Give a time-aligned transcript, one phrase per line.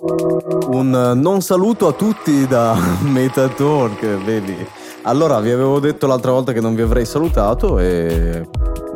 [0.00, 4.56] Un non saluto a tutti da Metatalk, vedi.
[5.02, 8.46] Allora, vi avevo detto l'altra volta che non vi avrei salutato e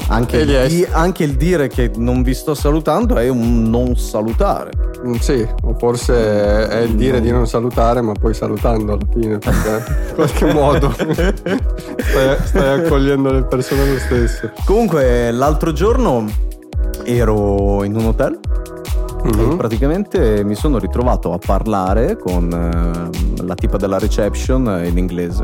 [0.08, 4.70] anche, il, di- anche il dire che non vi sto salutando è un non salutare.
[5.04, 9.38] Mm, Sì, o forse è il dire di non salutare, ma poi salutando alla fine,
[9.38, 14.50] perché in qualche modo stai, stai accogliendo le persone lo stesso.
[14.64, 16.26] Comunque, l'altro giorno
[17.04, 18.38] ero in un hotel
[19.24, 19.52] Mhm.
[19.52, 25.42] e praticamente mi sono ritrovato a parlare con eh, la tipa della reception in inglese.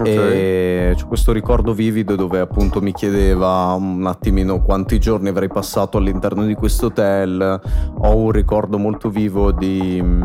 [0.00, 0.06] Ok.
[0.06, 5.98] E c'ho questo ricordo vivido dove appunto mi chiedeva un attimino quanti giorni avrei passato
[5.98, 7.60] all'interno di questo hotel.
[7.98, 10.22] Ho un ricordo molto vivo di mm,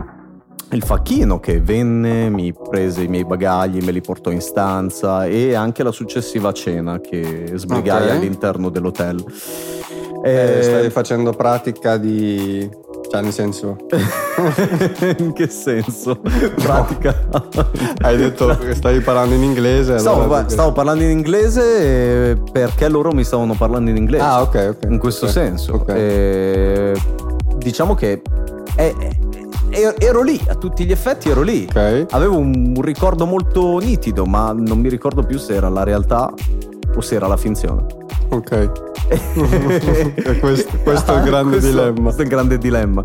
[0.72, 5.54] il facchino che venne, mi prese i miei bagagli, me li portò in stanza e
[5.54, 8.10] anche la successiva cena che sbrigai Ok.
[8.12, 9.24] all'interno dell'hotel.
[10.26, 12.68] Eh, Eh, stai facendo pratica di...
[13.12, 13.78] cioè nel senso...
[15.20, 16.20] in che senso?
[16.56, 17.28] Pratica.
[18.02, 20.00] Hai detto che stavi parlando in inglese.
[20.00, 24.24] Stavo, allora- stavo parlando in inglese perché loro mi stavano parlando in inglese.
[24.24, 24.90] Ah, ok, ok.
[24.90, 25.74] in questo Ok, senso.
[25.74, 25.90] ok.
[25.90, 26.94] Eh,
[27.58, 28.22] diciamo che
[28.78, 28.96] eh,
[29.70, 31.68] eh, ero lì, a tutti gli effetti ero lì.
[31.70, 32.08] Ok.
[32.10, 36.34] Avevo un, un ricordo molto nitido, ma non mi ricordo più se era la realtà
[36.96, 37.86] o se era la finzione.
[38.30, 38.72] Ok.
[40.40, 42.02] Questo- questo è il grande Questo- dilemma.
[42.02, 43.02] Questo è il grande dilemma.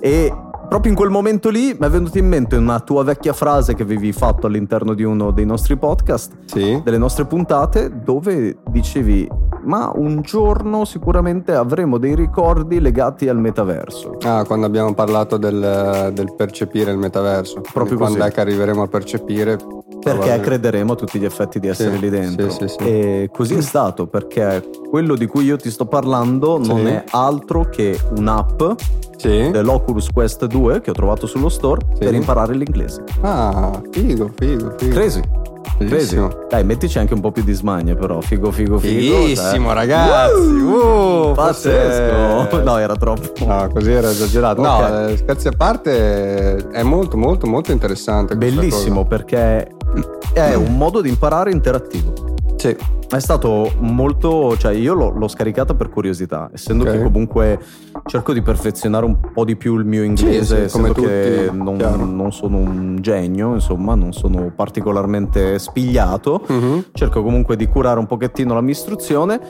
[0.00, 0.32] E
[0.68, 3.82] proprio in quel momento lì mi è venuta in mente una tua vecchia frase che
[3.82, 6.80] avevi fatto all'interno di uno dei nostri podcast Sì.
[6.84, 9.28] delle nostre puntate dove dicevi
[9.66, 14.16] ma un giorno sicuramente avremo dei ricordi legati al metaverso.
[14.24, 17.60] Ah, quando abbiamo parlato del, del percepire il metaverso.
[17.72, 18.28] Proprio quando così.
[18.30, 19.56] è che arriveremo a percepire.
[20.02, 22.48] Perché crederemo a tutti gli effetti di essere Sì, lì dentro.
[22.50, 22.76] sì, sì, sì.
[22.84, 27.64] E così è stato, perché quello di cui io ti sto parlando non è altro
[27.68, 28.62] che un'app
[29.16, 29.50] Sì.
[29.50, 33.02] dell'Oculus Quest 2 che ho trovato sullo store per imparare l'inglese.
[33.22, 34.94] Ah, figo, figo, figo.
[34.94, 35.20] Crazy.
[35.78, 36.30] Bellissimo.
[36.48, 38.20] Dai, mettici anche un po' più di smania, però.
[38.20, 39.16] Figo, figo, figo.
[39.16, 39.74] Fighissimo, cioè.
[39.74, 40.40] ragazzi.
[40.40, 42.46] Uh, Pazzesco.
[42.48, 43.44] forse- No, era troppo.
[43.44, 44.62] No, così era esagerato.
[44.62, 45.10] No, Ok.
[45.10, 48.36] eh, scherzi a parte, è molto, molto, molto interessante.
[48.36, 49.68] Bellissimo perché
[50.32, 52.25] è un modo di imparare interattivo.
[52.56, 52.76] Sì,
[53.08, 56.90] È stato molto, cioè io l'ho, l'ho scaricata per curiosità, essendo Ok.
[56.90, 57.58] che comunque
[58.06, 61.56] cerco di perfezionare un po' di più il mio inglese, sì, come essendo che tutti,
[61.62, 66.42] non, non sono un genio, insomma, non sono particolarmente spigliato.
[66.48, 66.86] Mhm.
[66.92, 69.40] Cerco comunque di curare un pochettino la mia istruzione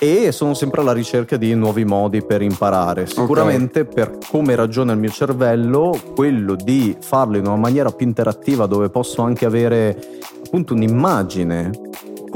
[0.00, 3.06] e sono sempre alla ricerca di nuovi modi per imparare.
[3.06, 8.66] Sicuramente per come ragiona il mio cervello, quello di farlo in una maniera più interattiva
[8.66, 9.96] dove posso anche avere
[10.44, 11.70] appunto un'immagine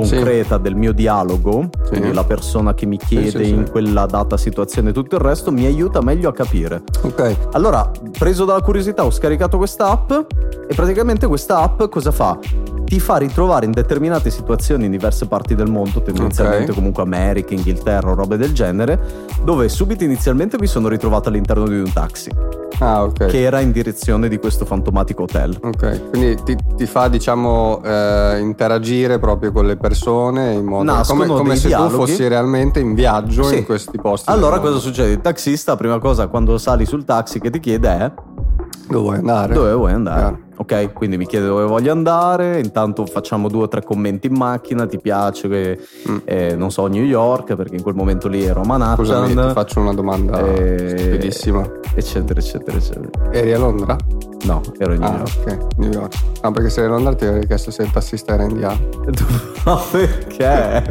[0.00, 3.50] concreta del mio dialogo, quindi la persona che mi chiede sì, sì.
[3.50, 6.82] in quella data situazione e tutto il resto mi aiuta meglio a capire.
[7.02, 7.36] ok.
[7.52, 12.38] Allora, preso dalla curiosità, ho scaricato questa app e praticamente questa app cosa fa?
[12.90, 16.76] Ti fa ritrovare in determinate situazioni in diverse parti del mondo, tendenzialmente Ok.
[16.76, 18.98] comunque America, Inghilterra o robe del genere,
[19.44, 22.32] dove subito inizialmente mi sono ritrovato all'interno di un taxi
[22.80, 23.26] Ah, ok.
[23.26, 25.56] che era in direzione di questo fantomatico hotel.
[25.62, 31.26] Ok, quindi ti, ti fa diciamo eh, interagire proprio con le persone in modo Nascono
[31.26, 31.90] come, come se dialoghi.
[31.92, 33.58] tu fossi realmente in viaggio Sì.
[33.58, 34.28] in questi posti.
[34.30, 35.12] Allora cosa succede?
[35.12, 38.12] Il taxista, prima cosa, quando sali sul taxi che ti chiede è
[38.88, 39.54] Dove vuoi andare?
[39.54, 40.20] dove vuoi andare.
[40.20, 40.48] Chiaro.
[40.60, 44.84] Ok, quindi mi chiede dove voglio andare, intanto facciamo due o tre commenti in macchina,
[44.86, 46.16] ti piace che, Mm.
[46.24, 49.04] eh, non so, New York, perché in quel momento lì ero a Manhattan.
[49.06, 51.66] Scusami, ti faccio una domanda Eh, stupidissima.
[51.94, 53.08] Eccetera, eccetera, eccetera.
[53.32, 53.96] Eri a Londra?
[54.44, 55.36] No, ero in New Ah, York.
[55.44, 56.14] ok, New York.
[56.42, 58.78] No, perché se eri a Londra ti avrei chiesto se il tassista era indiano.
[59.64, 60.82] No, perché?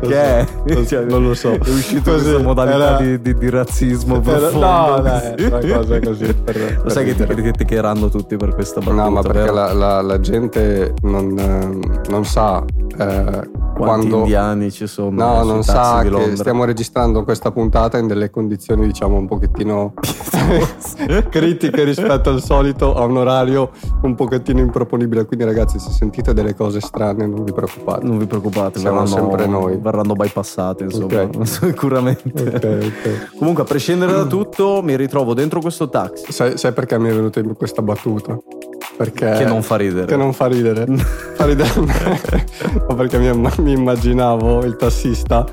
[0.00, 0.46] perché?
[0.66, 1.52] Non so, Cioè, non lo so.
[1.52, 4.58] È uscito questa modalità era- di, di- di razzismo profondo.
[4.66, 5.44] no, dai, così.
[5.46, 9.10] una cosa così, per- Lo per sai che ti criticheranno tutti per questa battuta, No,
[9.10, 12.62] ma perché la, la- la gente non, non sa
[12.98, 14.16] eh, Quanti quando...
[14.18, 19.16] indiani ci sono No, non sa che stiamo registrando questa puntata in delle condizioni, diciamo,
[19.16, 19.94] un pochettino
[21.30, 23.70] critiche rispetto al solito, a un orario
[24.02, 25.24] un pochettino improponibile.
[25.24, 28.04] Quindi, ragazzi, se sentite delle cose strane, non vi preoccupate.
[28.06, 29.78] Non vi preoccupate, Siamo verranno, sempre noi.
[29.78, 31.42] verranno bypassate, insomma, Ok.
[31.46, 32.22] sicuramente.
[32.42, 33.36] Ok, ok.
[33.38, 37.12] Comunque, a prescindere da tutto, mi ritrovo dentro questo taxi Sai, sai perché mi è
[37.12, 38.38] venuta questa battuta?
[39.04, 40.06] Perché che non fa ridere.
[40.06, 40.86] Che non fa ridere.
[41.34, 41.70] fa ridere.
[42.88, 45.46] Ma perché mi, mi immaginavo il tassista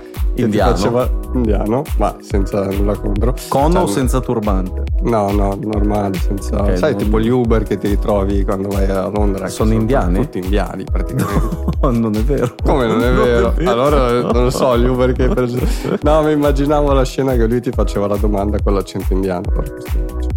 [0.44, 0.75] Indiano.
[0.75, 3.34] Faceva, indiano, ma senza nulla contro.
[3.50, 4.84] Con Cioè, o senza turbante?
[5.01, 6.62] No, no, normale, senza.
[6.62, 9.46] Ok, sai, non- tipo gli Uber che ti ritrovi quando vai a Londra.
[9.46, 10.19] che Sono indiani?
[10.19, 11.68] Tutti indiani, praticamente.
[11.81, 12.56] No, non è vero.
[12.62, 13.54] Come non è vero?
[13.63, 15.57] Allora non lo so, gli Uber che preso.
[16.02, 19.44] No, mi immaginavo la scena che lui ti faceva la domanda con l'accento indiano.
[19.50, 20.28] per questo.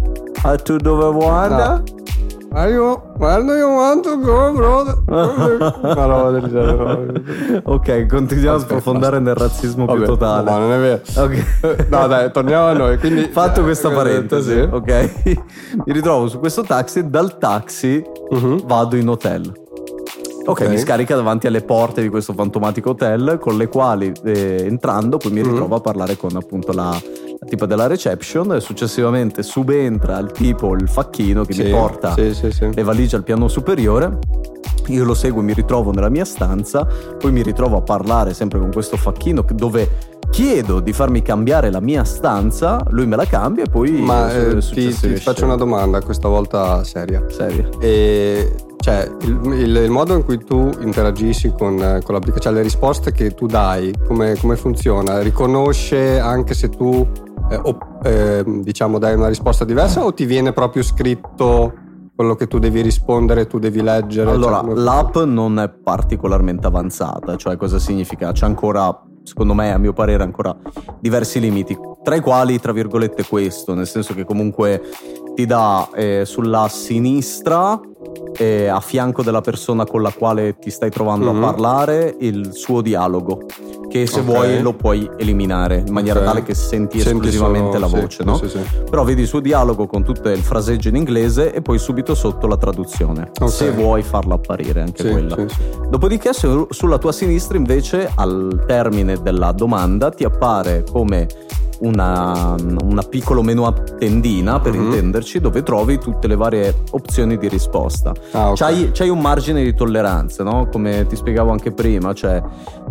[0.43, 1.83] A tu dove guarda?
[1.85, 2.02] No.
[2.55, 4.95] Are you, where do you want to go, brother?
[5.07, 7.61] Roba del genere.
[7.63, 10.51] ok, continuiamo a sprofondare nel razzismo Vabbè, più totale.
[10.51, 11.01] No, non è vero.
[11.17, 11.87] Ok.
[11.89, 12.97] No, dai, torniamo a noi.
[12.99, 14.59] Quindi, Fatto questa eh, parentesi, sì.
[14.69, 15.11] ok?
[15.85, 18.61] Mi ritrovo su questo taxi, dal taxi Mhm.
[18.67, 19.51] vado in hotel.
[20.45, 20.67] Ok, Ok.
[20.67, 25.31] mi scarica davanti alle porte di questo fantomatico hotel con le quali eh, entrando poi
[25.31, 25.49] mi Mhm.
[25.49, 26.93] ritrovo a parlare con appunto la,
[27.43, 32.13] la tipa della reception e successivamente subentra il tipo, il facchino che Sì, mi porta
[32.13, 34.17] Sì, sì, le valigie al piano superiore.
[34.87, 36.85] Io lo seguo, mi ritrovo nella mia stanza,
[37.17, 41.79] poi mi ritrovo a parlare sempre con questo facchino dove chiedo di farmi cambiare la
[41.79, 46.01] mia stanza, lui me la cambia e poi Ma eh, ti, ti faccio una domanda,
[46.01, 47.23] questa volta seria.
[47.29, 47.69] Seria.
[47.79, 52.61] E cioè, il, il- il modo in cui tu interagisci con, con l'applicazione, cioè le
[52.61, 55.21] risposte che tu dai, come, come funziona?
[55.21, 57.07] Riconosce anche se tu
[57.49, 61.73] eh, op- eh, diciamo dai una risposta diversa o ti viene proprio scritto
[62.15, 64.29] quello che tu devi rispondere, tu devi leggere?
[64.29, 68.31] Allora, Cioè, come- l'app non è particolarmente avanzata, cioè cosa significa?
[68.31, 70.55] C'è ancora, secondo me, a mio parere, ancora
[70.99, 74.81] diversi limiti, tra i quali, tra virgolette, questo, nel senso che comunque
[75.33, 77.79] ti dà eh, sulla sinistra,
[78.37, 81.43] eh, a fianco della persona con la quale ti stai trovando Mhm.
[81.43, 83.41] a parlare, il suo dialogo,
[83.89, 84.25] che se Ok.
[84.25, 86.25] vuoi lo puoi eliminare in maniera Ok.
[86.25, 88.35] tale che senti, Senti esclusivamente solo- la sì, voce, no?
[88.37, 88.59] sì, sì.
[88.89, 92.47] Però vedi il suo dialogo con tutto il fraseggio in inglese e poi subito sotto
[92.47, 93.31] la traduzione.
[93.39, 93.49] Ok.
[93.51, 95.35] Se vuoi farla apparire anche Sì, quella.
[95.35, 95.59] sì, sì.
[95.89, 101.27] Dopodiché su- sulla tua sinistra invece al termine della domanda ti appare come
[101.83, 104.83] una, una piccolo menu a tendina per Mhm.
[104.85, 108.13] intenderci dove trovi tutte le varie opzioni di risposta.
[108.31, 108.57] Ah, ok.
[108.57, 110.67] C'hai, c'hai un margine di tolleranza, no?
[110.71, 112.41] Come ti spiegavo anche prima, cioè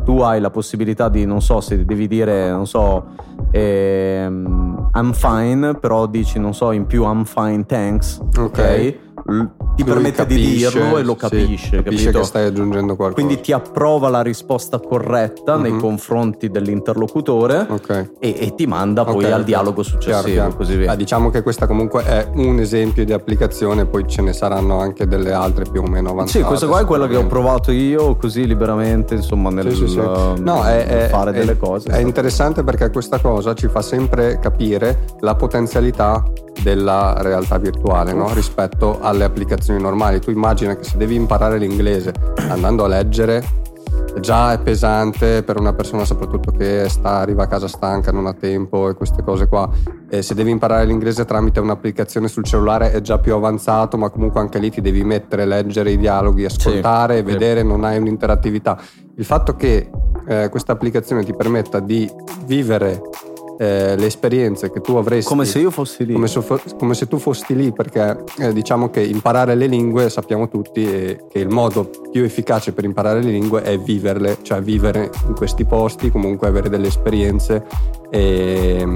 [0.05, 3.05] tu hai la possibilità di, non so, se devi dire, non so,
[3.50, 8.41] ehm, I'm fine, però dici, non so, in più I'm fine, thanks, ok?
[8.41, 8.97] Ok.
[9.27, 9.45] L-
[9.77, 12.19] ti permette di capisce, dirlo e lo sì, capisce, capisce capito?
[12.19, 13.25] che stai aggiungendo qualcosa.
[13.25, 15.81] Quindi ti approva la risposta corretta nei Mhm.
[15.81, 18.11] confronti dell'interlocutore Ok.
[18.19, 20.57] e, e ti manda poi Ok, al dialogo successivo Chiaro, chiaro.
[20.57, 20.93] così via.
[20.93, 25.07] Ah, diciamo che questa comunque è un esempio di applicazione, poi ce ne saranno anche
[25.07, 26.39] delle altre più o meno avanzate.
[26.41, 29.89] Sì, questa qua è quella che ho provato io così liberamente, insomma, nel, Sì, sì,
[29.89, 29.97] sì.
[29.97, 31.89] No, è, nel è- fare è- delle cose.
[31.89, 36.23] È interessante perché questa cosa ci fa sempre capire la potenzialità
[36.63, 38.31] della realtà virtuale no?
[38.35, 40.20] rispetto alle applicazioni normali.
[40.20, 42.12] Tu immagina che se devi imparare l'inglese
[42.49, 43.61] andando a leggere,
[44.20, 48.35] già è pesante per una persona soprattutto che sta, arriva a casa stanca, non ha
[48.35, 49.70] tempo e queste cose qua.
[50.09, 54.41] E se devi imparare l'inglese tramite un'applicazione sul cellulare è già più avanzato, ma comunque
[54.41, 57.23] anche lì ti devi mettere, leggere i dialoghi, ascoltare, sì.
[57.23, 58.79] vedere, non hai un'interattività.
[59.17, 59.91] Il fatto che
[60.26, 62.11] eh, questa applicazione ti permetta di
[62.44, 63.00] vivere
[63.59, 66.13] eh, le esperienze che tu avresti Come se io fossi lì.
[66.13, 66.43] come se,
[66.79, 71.25] come se tu fossi lì perché eh, diciamo che imparare le lingue sappiamo tutti eh,
[71.31, 75.65] che il modo più efficace per imparare le lingue è viverle cioè vivere in questi
[75.65, 77.65] posti comunque avere delle esperienze
[78.14, 78.87] e,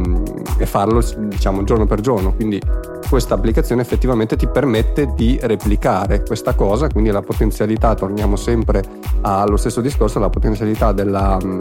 [0.58, 2.60] e farlo diciamo giorno per giorno quindi
[3.08, 8.82] questa applicazione effettivamente ti permette di replicare questa cosa quindi la potenzialità torniamo sempre
[9.22, 11.58] allo stesso discorso la potenzialità della, mh,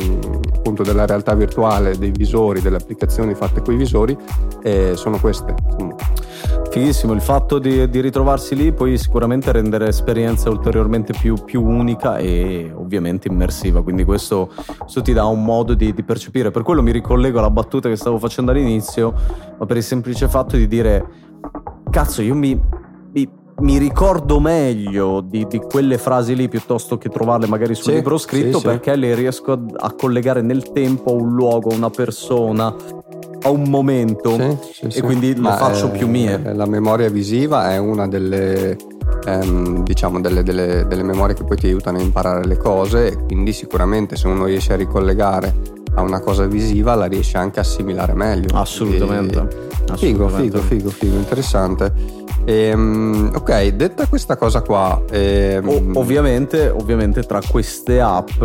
[0.54, 4.18] appunto della realtà virtuale dei visori delle applicazioni fatte con i visori
[4.62, 5.96] eh, sono queste insomma.
[6.76, 12.18] Fighissimo, il fatto di, di ritrovarsi lì poi sicuramente rende l'esperienza ulteriormente più, più unica
[12.18, 16.52] e ovviamente immersiva, quindi questo, questo ti dà un modo di, di percepire.
[16.52, 19.14] Per quello mi ricollego alla battuta che stavo facendo all'inizio,
[19.58, 21.06] ma per il semplice fatto di dire,
[21.90, 22.62] cazzo, io mi,
[23.14, 23.30] mi,
[23.60, 28.18] mi ricordo meglio di, di quelle frasi lì piuttosto che trovarle magari sul Sì, libro
[28.18, 28.66] scritto sì, sì.
[28.66, 32.76] perché le riesco a, a collegare nel tempo a un luogo, a una persona,
[33.46, 36.42] a un momento Sì, sì, e quindi lo Ma, faccio eh, più mie.
[36.54, 38.76] La memoria visiva è una delle,
[39.26, 43.16] ehm, diciamo delle, delle- delle memorie che poi ti aiutano a imparare le cose e
[43.18, 45.54] quindi sicuramente se uno riesce a ricollegare
[45.94, 48.58] a una cosa visiva la riesce anche a assimilare meglio.
[48.58, 49.40] Assolutamente.
[49.40, 51.94] E- Figo, figo, figo, figo, interessante.
[52.46, 58.42] Ehm, ok, detta questa cosa qua, ehm, O- ovviamente, ovviamente tra queste app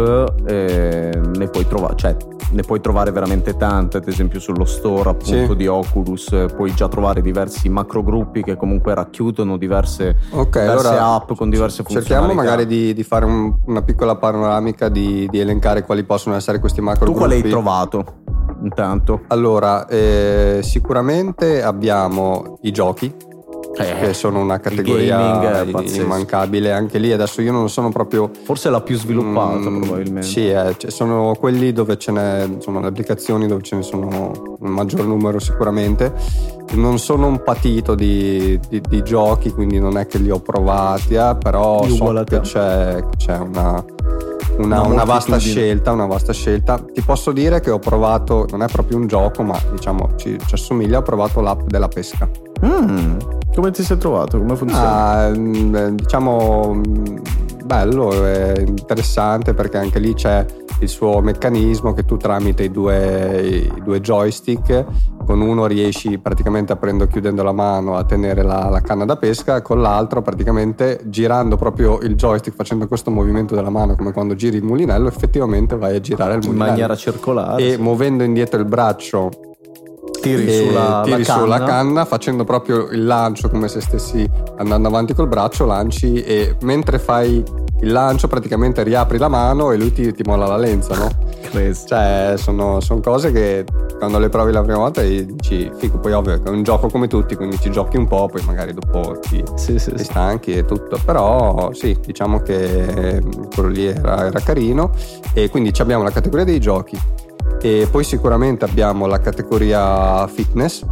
[0.47, 2.15] eh, ne, puoi trovare, cioè,
[2.53, 5.57] ne puoi trovare veramente tante, ad esempio sullo store appunto Sì.
[5.57, 10.89] di Oculus eh, puoi già trovare diversi macro gruppi che comunque racchiudono diverse, ok, diverse
[10.89, 12.15] allora app con diverse funzionalità.
[12.15, 16.59] cerchiamo magari di, di fare un- una piccola panoramica, di, di elencare quali possono essere
[16.59, 17.55] questi macro Tu quale hai gruppi.
[17.55, 18.05] trovato
[18.63, 19.23] intanto?
[19.29, 23.15] Allora, eh, sicuramente abbiamo i giochi,
[23.81, 27.13] eh, che sono una categoria immancabile anche lì.
[27.13, 30.27] Adesso io non sono proprio forse la più sviluppata mm, probabilmente.
[30.27, 34.57] sì eh, cioè sono quelli dove ce n'è sono le applicazioni dove ce ne sono
[34.59, 36.13] un maggior numero sicuramente.
[36.73, 41.15] Non sono un patito di, di, di giochi quindi non è che li ho provati
[41.15, 43.85] eh, però so che c'è, c'è una
[44.59, 46.79] una, una, vasta scelta, una vasta scelta.
[46.79, 50.55] Ti posso dire che ho provato, non è proprio un gioco, ma diciamo ci, ci
[50.55, 52.29] assomiglia, ho provato l'app della pesca.
[52.65, 53.17] Mm,
[53.55, 54.39] come ti sei trovato?
[54.39, 54.91] Come funziona?
[54.91, 57.17] Ah, mm, diciamo mm,
[57.65, 60.45] bello, è interessante perché anche lì c'è
[60.81, 64.85] il suo meccanismo che tu tramite i due, i due joystick
[65.25, 69.17] con uno riesci praticamente aprendo e chiudendo la mano a tenere la, la, canna da
[69.17, 74.35] pesca, con l'altro praticamente girando proprio il joystick, facendo questo movimento della mano come quando
[74.35, 76.65] giri il mulinello, effettivamente vai a girare il mulinello.
[76.65, 77.63] In maniera circolare.
[77.63, 77.81] E sì.
[77.81, 79.31] muovendo indietro il braccio
[80.21, 81.41] tiri, sulla, tiri canna.
[81.41, 82.05] sulla, canna.
[82.05, 87.43] facendo proprio il lancio come se stessi andando avanti col braccio, lanci e mentre fai
[87.83, 91.09] il lancio praticamente riapri la mano e lui ti, ti molla la lenza, no?
[91.51, 93.65] Cioè, sono, sono, cose che
[93.99, 97.35] quando le provi la prima volta dici, figo, poi ovvio è un gioco come tutti,
[97.35, 100.99] quindi ci giochi un po', poi magari dopo ti, sì, sì, ti stanchi e tutto.
[101.05, 103.21] Però sì, diciamo che
[103.53, 104.93] quello lì era, era carino.
[105.33, 106.99] E quindi abbiamo la categoria dei giochi.
[107.63, 110.85] E poi sicuramente abbiamo la categoria fitness,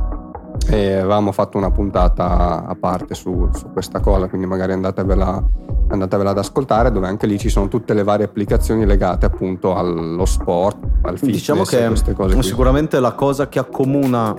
[0.70, 5.42] e avevamo fatto una puntata a parte su, su questa cosa, quindi magari andatevela,
[5.88, 10.26] andatevela, ad ascoltare, dove anche lì ci sono tutte le varie applicazioni legate appunto allo
[10.26, 11.36] sport, al fitness.
[11.36, 12.42] Diciamo che queste cose qui.
[12.42, 14.34] sicuramente la cosa che accomuna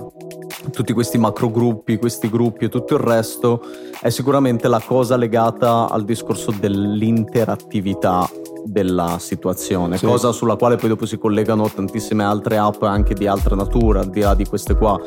[0.70, 3.62] tutti questi macro gruppi, questi gruppi e tutto il resto
[4.00, 8.28] è sicuramente la cosa legata al discorso dell'interattività
[8.64, 10.06] della situazione, sì.
[10.06, 14.10] cosa sulla quale poi dopo si collegano tantissime altre app anche di altra natura, al
[14.10, 15.00] di là di queste qua,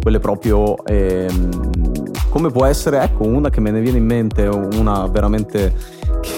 [0.00, 5.06] quelle proprio ehm, come può essere, ecco una che me ne viene in mente, una
[5.06, 5.74] veramente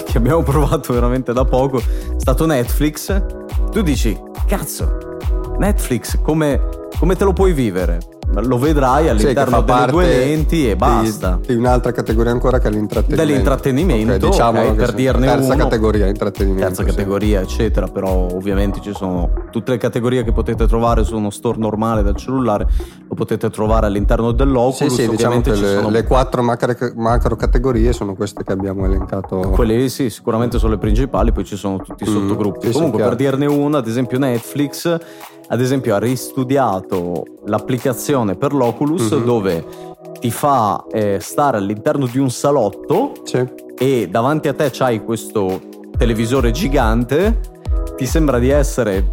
[0.05, 3.23] che abbiamo provato veramente da poco, è stato Netflix.
[3.71, 5.17] Tu dici, cazzo,
[5.57, 8.12] Netflix come, come te lo puoi vivere?
[8.41, 11.39] Lo vedrai all'interno sì, delle due lenti e basta.
[11.41, 13.25] Di, di, un'altra categoria ancora che è l'intrattenimento.
[13.25, 15.63] Dell'intrattenimento, okay, diciamo okay, per dirne terza uno.
[15.63, 16.65] categoria, intrattenimento.
[16.65, 16.89] Terza sì.
[16.89, 21.57] categoria, eccetera, però ovviamente ci sono tutte le categorie che potete trovare su uno store
[21.57, 22.67] normale del cellulare,
[23.07, 24.93] lo potete trovare all'interno dell'Oculus.
[24.93, 25.89] Sì, sì, diciamo che le, sono...
[25.89, 29.37] le, quattro macro, macro, categorie sono queste che abbiamo elencato.
[29.51, 32.67] Quelle sì, sicuramente sono le principali, poi ci sono tutti i mm, sottogruppi.
[32.67, 34.97] Sì, Comunque, per dirne una, ad esempio Netflix
[35.47, 39.25] ad esempio ha ristudiato l'applicazione per l'Oculus mm-hmm.
[39.25, 39.65] dove
[40.19, 43.45] ti fa eh, stare all'interno di un salotto sì.
[43.77, 45.59] e davanti a te c'hai questo
[45.97, 47.39] televisore gigante,
[47.95, 49.11] ti sembra di essere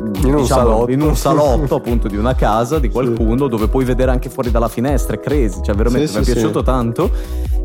[0.00, 0.90] in un, diciamo, salotto.
[0.90, 3.48] in un salotto appunto di una casa di qualcuno sì.
[3.50, 6.62] dove puoi vedere anche fuori dalla finestra, è crazy, cioè veramente sì, mi è piaciuto
[6.62, 7.10] tanto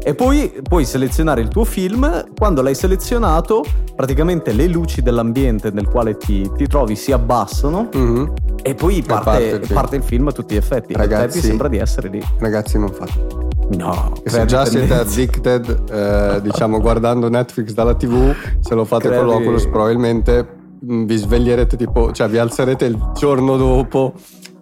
[0.07, 2.25] e poi puoi selezionare il tuo film.
[2.37, 3.65] Quando l'hai selezionato,
[3.95, 7.89] praticamente le luci dell'ambiente nel quale ti, ti trovi si abbassano.
[7.95, 8.25] Mm-hmm.
[8.61, 10.93] E poi parte, parte, il parte, il film a tutti gli effetti.
[10.93, 12.23] Ragazzi, sembra di essere lì.
[12.37, 13.45] Ragazzi, non fate.
[13.77, 19.25] No, se già siete addicted, eh, diciamo, guardando Netflix dalla TV, se lo fate Credi...
[19.25, 20.47] con l'Oculus, probabilmente
[20.81, 24.13] vi sveglierete tipo, cioè vi alzerete il giorno dopo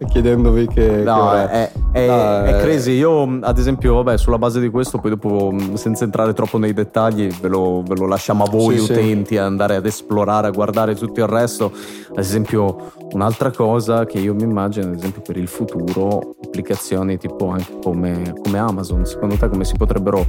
[0.05, 1.03] chiedendovi che...
[1.03, 2.93] No, che è, è, no, è, crazy.
[2.93, 6.73] Io, ad esempio, vabbè, sulla base di questo, poi dopo, mm, senza entrare troppo nei
[6.73, 9.37] dettagli, ve lo, ve lo lasciamo a voi sì, utenti, sì.
[9.37, 11.71] andare ad esplorare, a guardare tutto il resto.
[12.09, 17.47] Ad esempio, un'altra cosa che io mi immagino, ad esempio, per il futuro, applicazioni tipo
[17.49, 20.25] anche come, come Amazon, secondo te come si potrebbero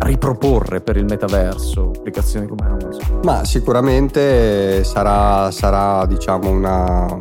[0.00, 3.20] riproporre per il metaverso applicazioni come Amazon?
[3.24, 7.16] Ma sicuramente sarà, sarà diciamo una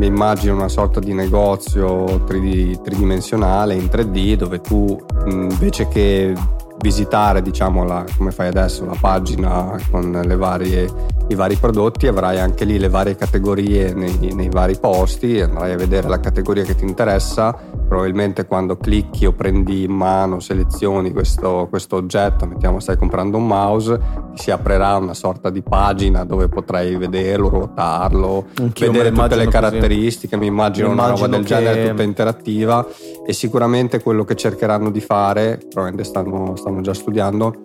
[0.00, 6.32] mi immagino una sorta di negozio tridimensionale in 3D dove tu invece che
[6.80, 10.88] visitare, diciamo, la, come fai adesso, la pagina con varie,
[11.28, 15.76] i vari prodotti, avrai anche lì le varie categorie nei, nei, vari posti, andrai a
[15.76, 17.56] vedere la categoria che ti interessa,
[17.86, 23.46] probabilmente quando clicchi o prendi in mano, selezioni questo, questo oggetto, mettiamo stai comprando un
[23.46, 24.00] mouse,
[24.34, 29.48] ti si aprirà una sorta di pagina dove potrai vederlo, ruotarlo, Anch'io vedere tutte le
[29.48, 30.48] caratteristiche, così.
[30.48, 32.86] mi immagino mi una roba del genere tutta interattiva
[33.26, 37.60] e sicuramente quello che cercheranno di fare, probabilmente stanno, stanno già studiando,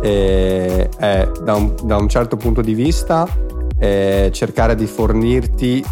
[0.00, 3.26] eh, è da un, da un, certo punto di vista
[3.78, 5.84] eh, cercare di fornirti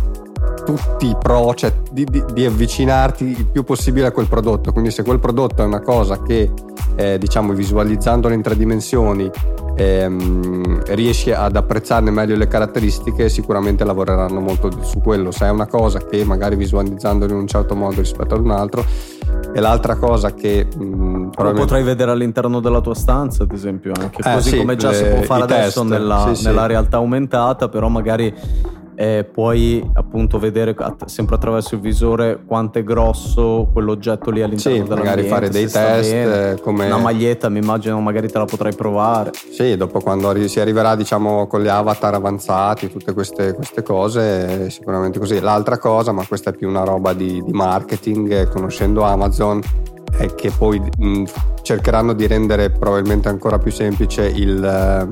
[0.64, 4.72] tutti i pro, cioè di, di, di, avvicinarti il più possibile a quel prodotto.
[4.72, 6.50] Quindi se quel prodotto è una cosa che,
[6.96, 9.30] eh, diciamo, visualizzandolo in tre dimensioni,
[9.76, 15.30] ehm, riesci ad apprezzarne meglio le caratteristiche, sicuramente lavoreranno molto su quello.
[15.30, 18.84] Se è una cosa che magari visualizzandolo in un certo modo rispetto ad un altro,
[19.56, 20.66] E l'altra cosa che...
[20.66, 21.60] Mh, probabilmente...
[21.60, 24.94] potrai vedere all'interno della tua stanza, ad esempio, anche eh, così sì, come già le,
[24.96, 28.32] si può fare adesso test, nella, sì, nella realtà aumentata, però magari
[28.96, 30.74] eh, puoi appunto vedere
[31.04, 36.12] sempre attraverso il visore quanto è grosso quell'oggetto lì all'interno sì, magari fare dei test
[36.12, 39.32] eh, come una maglietta mi immagino magari te la potrai provare.
[39.50, 45.18] Sì dopo quando si arriverà diciamo con gli avatar avanzati tutte queste, queste cose sicuramente
[45.18, 45.40] così.
[45.40, 49.60] L'altra cosa ma questa è più una roba di, di marketing eh, conoscendo Amazon
[50.16, 51.24] è che poi mh,
[51.60, 55.08] cercheranno di rendere probabilmente ancora più semplice il,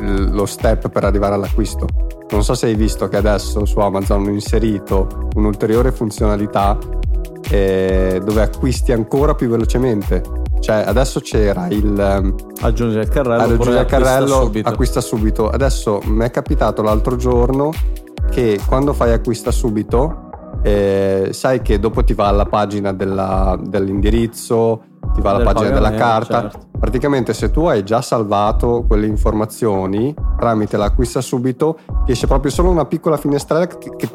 [0.00, 1.86] il, lo step per arrivare all'acquisto
[2.30, 6.76] non so se hai visto che adesso su Amazon hanno inserito un'ulteriore funzionalità
[7.50, 10.44] eh, dove acquisti ancora più velocemente.
[10.58, 14.68] Cioè, adesso c'era il ehm, aggiungere il carrello, aggiungere il carrello acquista subito.
[14.68, 15.50] acquista subito.
[15.50, 17.70] Adesso mi è capitato l'altro giorno
[18.30, 20.30] che quando fai acquista subito,
[20.62, 24.82] eh, sai che dopo ti va alla pagina della, dell'indirizzo,
[25.14, 26.42] ti va alla pagina della carta.
[26.42, 26.58] Certo.
[26.78, 32.70] Praticamente se tu hai già salvato quelle informazioni tramite l'acquista subito, ti esce proprio solo
[32.70, 33.66] una piccola finestrella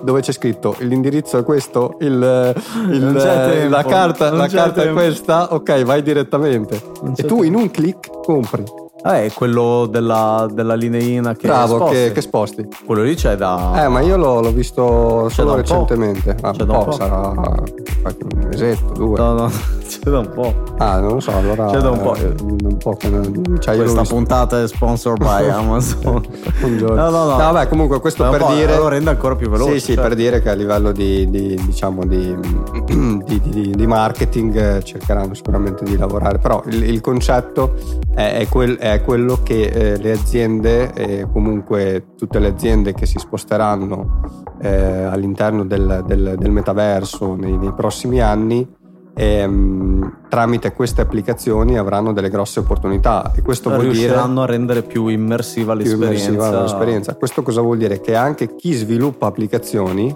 [0.02, 2.54] dove c'è scritto l'indirizzo è questo, il,
[2.90, 6.82] il, la carta, la carta è questa, ok vai direttamente.
[7.16, 8.64] E tu in un click compri.
[9.04, 11.96] Ah, è quello della, della lineina che Bravo, sposti.
[11.96, 12.68] Che, che, sposti.
[12.86, 13.84] Quello lì c'è da.
[13.84, 16.36] Eh, ma io l'ho, l'ho visto c'è solo recentemente.
[16.42, 17.34] Ah, c'è un po', po', sarà
[18.02, 19.18] qualche mesetto, due.
[19.18, 19.52] No, no,
[20.00, 20.64] c'è da un po'.
[20.78, 21.66] Ah, non lo so, allora.
[21.66, 22.16] C'è da un po'.
[22.16, 26.24] Eh, un po' non, cioè Questa puntata è sponsored by Amazon.
[26.64, 26.96] un giorno.
[26.96, 27.32] No, no, no.
[27.32, 28.78] No, vabbè, comunque questo per dire.
[28.78, 29.74] Lo rende ancora più veloce.
[29.74, 30.04] Sì, sì, cioè.
[30.04, 32.36] per dire che a livello di, di diciamo, di,
[33.26, 36.38] di, di, marketing cercheranno sicuramente di lavorare.
[36.38, 37.74] Però il, il concetto
[38.16, 43.06] è, è, quel, è quello che eh, le aziende e comunque tutte le aziende che
[43.06, 44.22] si sposteranno
[44.62, 48.80] eh, all'interno del, del, del metaverso nei, nei, prossimi anni
[49.14, 54.82] ehm, tramite queste applicazioni avranno delle grosse opportunità e questo vuol dire riusciranno a rendere
[54.84, 56.26] più immersiva l'esperienza.
[56.26, 57.16] Più immersiva l'esperienza.
[57.16, 58.02] Questo cosa vuol dire?
[58.02, 60.16] Che anche chi sviluppa applicazioni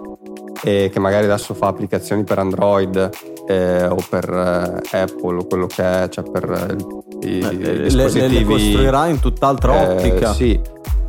[0.64, 3.10] e che magari adesso fa applicazioni per Android
[3.48, 6.78] eh, o per eh, Apple o quello che è, cioè per
[7.22, 8.34] eh, i, eh, dispositivi.
[8.34, 10.34] Le, le costruirà in tutt'altra eh, ottica.
[10.34, 10.60] Sì,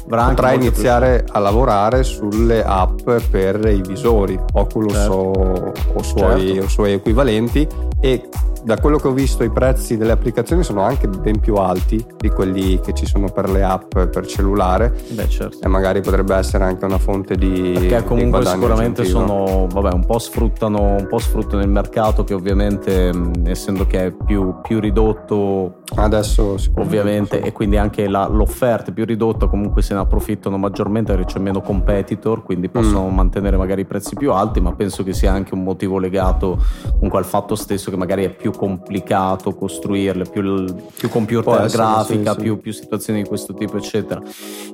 [0.09, 5.13] potrà iniziare a lavorare sulle app per i visori Oculus certo.
[5.13, 6.65] o, o, suoi, certo.
[6.65, 7.67] o, suoi, equivalenti
[8.01, 8.29] e
[8.67, 12.29] da quello che ho visto i prezzi delle applicazioni sono anche ben più alti di
[12.31, 15.65] quelli che ci sono per le app per cellulare Beh, certo.
[15.65, 19.27] e magari potrebbe essere anche una fonte di perché comunque sicuramente aggiuntivo.
[19.27, 23.13] sono vabbè un po' sfruttano un po' sfruttano il mercato che ovviamente
[23.45, 29.05] essendo che è più, più ridotto adesso ovviamente e quindi anche la, l'offerta è più
[29.05, 33.15] ridotta comunque se ne approfittano maggiormente perché c'è meno competitor quindi possono mm.
[33.15, 36.59] mantenere magari i prezzi più alti ma penso che sia anche un motivo legato
[36.95, 40.65] comunque al fatto stesso che magari è più complicato costruirle, più,
[40.97, 42.43] più computer essere, grafica, sì, sì.
[42.43, 44.21] Più, più, situazioni di questo tipo, eccetera.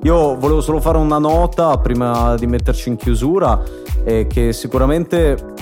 [0.03, 3.61] Io volevo solo fare una nota prima di metterci in chiusura,
[4.03, 5.53] eh, che sicuramente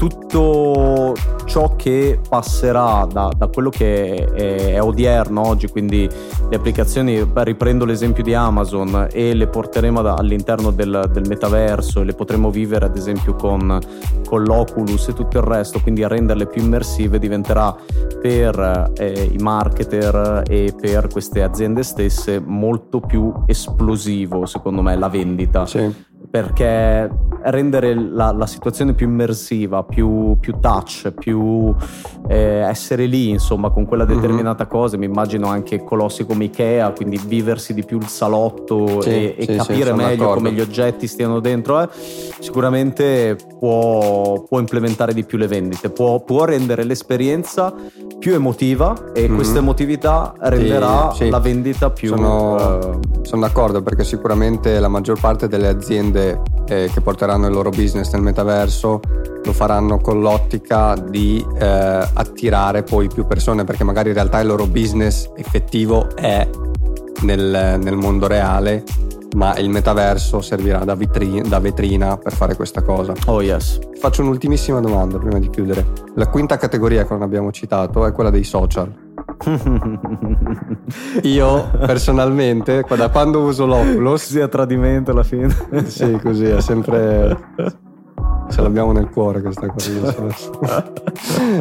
[0.00, 6.08] tutto ciò che passerà da, da quello che è, è, odierno oggi, quindi
[6.48, 12.00] le applicazioni, beh, riprendo l'esempio di Amazon e le porteremo da, all'interno del, del, metaverso
[12.00, 13.78] e le potremo vivere ad esempio con,
[14.26, 17.76] con, l'Oculus e tutto il resto, quindi a renderle più immersive diventerà
[18.22, 25.10] per eh, i marketer e per queste aziende stesse molto più esplosivo secondo me la
[25.10, 25.66] vendita.
[25.66, 27.10] Sì perché
[27.44, 31.74] rendere la, la, situazione più immersiva, più, più touch, più
[32.28, 34.14] eh, essere lì, insomma, con quella mhm.
[34.14, 34.72] determinata mm-hmm.
[34.72, 34.96] cosa.
[34.96, 39.52] Mi immagino anche colossi come Ikea, quindi viversi di più il salotto sì, e, sì,
[39.52, 40.34] e, capire sì, meglio d'accordo.
[40.34, 41.80] come gli oggetti stiano dentro.
[41.82, 41.88] Eh,
[42.40, 47.72] sicuramente può, può, implementare di più le vendite, può, può rendere l'esperienza
[48.18, 49.34] più emotiva e mm-hmm.
[49.34, 52.08] questa emotività renderà la vendita più...
[52.08, 57.52] Sono, uh, sono d'accordo perché sicuramente la maggior parte delle aziende eh, che porteranno il
[57.52, 59.00] loro business nel metaverso
[59.42, 64.46] lo faranno con l'ottica di eh, attirare poi più persone perché magari in realtà il
[64.46, 66.48] loro business effettivo è
[67.22, 68.84] nel, nel mondo reale
[69.34, 73.12] ma il metaverso servirà da, vitri- da, vetrina per fare questa cosa.
[73.26, 73.78] Oh yes.
[73.98, 75.86] Faccio un'ultimissima domanda prima di chiudere.
[76.16, 78.92] La quinta categoria che non abbiamo citato è quella dei social.
[81.22, 84.26] Io personalmente, da quando uso l'Oculus...
[84.26, 85.48] Sia tradimento alla fine.
[85.86, 87.38] sì, così è sempre...
[88.50, 90.14] Ce l'abbiamo nel cuore questa cosa.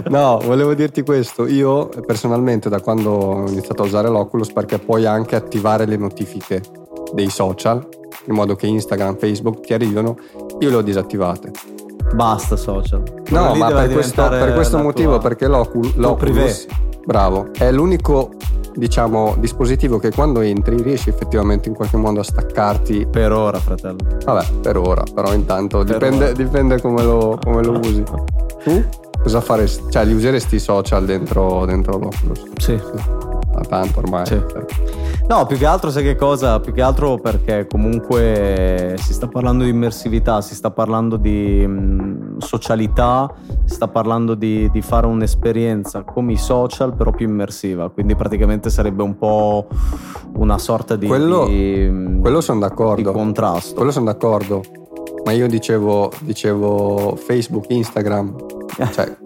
[0.09, 1.45] no, volevo dirti questo.
[1.45, 6.63] Io personalmente da quando ho iniziato a usare l'Oculus perché puoi anche attivare le notifiche
[7.13, 7.87] dei social
[8.25, 10.17] in modo che Instagram, Facebook ti arrivino,
[10.59, 11.51] io le ho disattivate
[12.13, 13.03] Basta social.
[13.29, 16.65] No, ma per questo, per questo motivo, tua, perché l'Oculus
[17.09, 18.29] bravo, è l'unico
[18.75, 23.07] diciamo dispositivo che quando entri riesci effettivamente in qualche modo a staccarti.
[23.09, 23.97] Per ora fratello.
[24.23, 26.33] Vabbè per ora però intanto dipende, ora.
[26.33, 28.03] dipende come, lo, come lo usi.
[28.63, 28.85] Tu?
[29.23, 29.89] Cosa faresti?
[29.89, 34.25] Cioè li useresti i social dentro, dentro l'Oculus sì, sì tanto ormai.
[34.25, 34.41] Sì.
[35.29, 36.59] No, più che altro sai che cosa?
[36.59, 42.39] Più che altro perché comunque si sta parlando di immersività, si sta parlando di mh,
[42.39, 43.31] socialità,
[43.65, 48.71] si sta parlando di, di, fare un'esperienza come i social però più immersiva, quindi praticamente
[48.71, 49.67] sarebbe un po'
[50.33, 53.11] una sorta di, quello, di, quello sono d'accordo.
[53.11, 53.75] di contrasto.
[53.75, 54.63] Quello sono d'accordo,
[55.25, 58.57] ma io dicevo, dicevo Facebook, Instagram
[58.91, 59.17] cioè,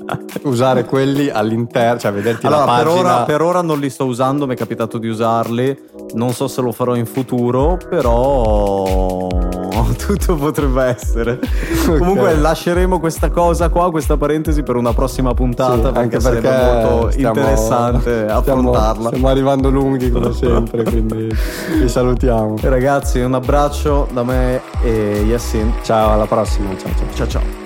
[0.43, 2.93] usare quelli all'interno, cioè vederti allora, la pagina.
[2.93, 5.77] Per ora, per ora non li sto usando, mi è capitato di usarli,
[6.13, 9.27] non so se lo farò in futuro, però
[9.97, 11.39] tutto potrebbe essere.
[11.83, 11.97] Okay.
[11.97, 16.63] Comunque lasceremo questa cosa qua, questa parentesi per una prossima puntata, sì, perché, perché sarebbe
[16.63, 18.91] molto stiamo, interessante affrontarla.
[18.91, 21.35] Stiamo, stiamo arrivando lunghi come sempre, quindi
[21.79, 22.57] vi salutiamo.
[22.61, 25.73] E ragazzi, un abbraccio da me e Yassin.
[25.83, 26.69] Ciao, alla prossima.
[26.77, 27.07] Ciao ciao.
[27.13, 27.62] Ciao ciao.